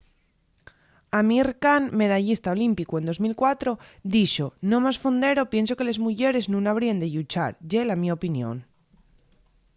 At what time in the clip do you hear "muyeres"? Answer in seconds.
6.05-6.45